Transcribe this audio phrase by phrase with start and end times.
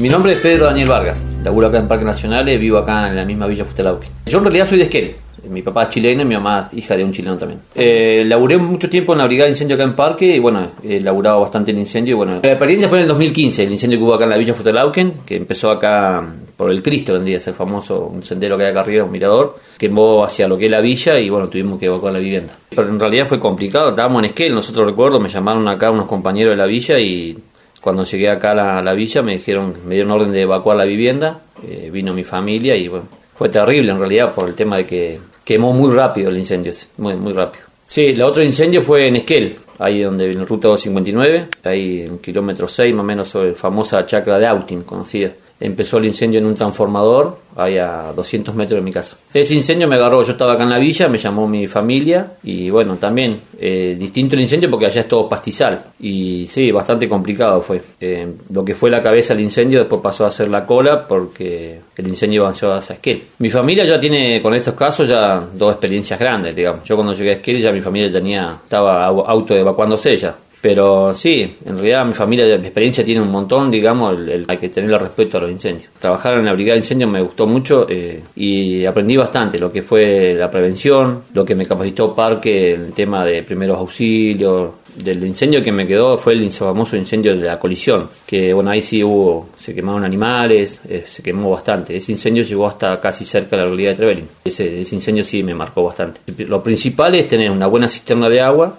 [0.00, 3.16] Mi nombre es Pedro Daniel Vargas, laburo acá en Parque Nacional y vivo acá en
[3.16, 4.08] la misma Villa Futelauque.
[4.24, 5.14] Yo en realidad soy de Esquel,
[5.50, 7.60] mi papá es chileno y mi mamá hija de un chileno también.
[7.74, 11.00] Eh, laburé mucho tiempo en la brigada de incendio acá en Parque y bueno, he
[11.00, 14.04] laburado bastante en incendio y bueno, la experiencia fue en el 2015, el incendio que
[14.06, 16.26] hubo acá en la Villa Futelauquen, que empezó acá
[16.56, 19.58] por el Cristo, vendría a ser famoso, un sendero que hay acá arriba, un mirador,
[19.76, 22.54] quemó hacia lo que es la villa y bueno, tuvimos que evacuar la vivienda.
[22.70, 26.52] Pero en realidad fue complicado, estábamos en Esquel, nosotros recuerdo, me llamaron acá unos compañeros
[26.52, 27.36] de la villa y
[27.80, 31.40] cuando llegué acá a la, villa me dijeron, me dieron orden de evacuar la vivienda,
[31.66, 35.18] eh, vino mi familia y bueno, fue terrible en realidad por el tema de que
[35.44, 37.64] quemó muy rápido el incendio, muy, muy rápido.
[37.86, 42.68] Sí, el otro incendio fue en Esquel, ahí donde en ruta 259, ahí en kilómetro
[42.68, 46.46] 6 más o menos sobre la famosa chacra de Autin, conocida empezó el incendio en
[46.46, 49.16] un transformador, ahí a 200 metros de mi casa.
[49.32, 52.70] Ese incendio me agarró, yo estaba acá en la villa, me llamó mi familia y
[52.70, 57.60] bueno, también eh, distinto el incendio porque allá es todo pastizal y sí, bastante complicado
[57.60, 57.82] fue.
[58.00, 61.80] Eh, lo que fue la cabeza del incendio después pasó a ser la cola porque
[61.94, 63.22] el incendio avanzó hacia Esquel.
[63.38, 66.84] Mi familia ya tiene con estos casos ya dos experiencias grandes, digamos.
[66.84, 71.56] Yo cuando llegué a Esquel ya mi familia tenía, estaba auto evacuándose ya pero sí,
[71.64, 75.42] en realidad mi familia de experiencia tiene un montón, digamos, hay que tenerle respeto a
[75.42, 75.90] los incendios.
[75.98, 79.80] Trabajar en la brigada de incendios me gustó mucho eh, y aprendí bastante lo que
[79.80, 85.62] fue la prevención, lo que me capacitó Parque, el tema de primeros auxilios, del incendio
[85.62, 89.48] que me quedó fue el famoso incendio de la colisión, que bueno, ahí sí hubo,
[89.56, 91.96] se quemaron animales, eh, se quemó bastante.
[91.96, 94.28] Ese incendio llegó hasta casi cerca de la localidad de Trevelin.
[94.44, 96.20] Ese, ese incendio sí me marcó bastante.
[96.44, 98.76] Lo principal es tener una buena cisterna de agua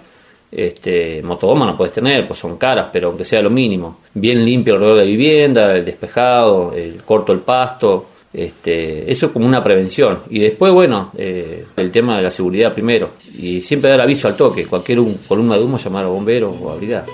[0.52, 4.00] este, motogoma no puedes tener, pues son caras, pero aunque sea lo mínimo.
[4.12, 9.46] Bien limpio alrededor de la vivienda, el despejado, el corto el pasto, este, eso como
[9.46, 10.20] una prevención.
[10.30, 13.10] Y después, bueno, eh, el tema de la seguridad primero.
[13.36, 16.76] Y siempre dar aviso al toque, cualquier columna de humo llamar a bomberos o a
[16.76, 17.06] brigada.